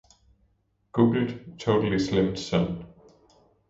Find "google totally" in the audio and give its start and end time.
0.93-1.99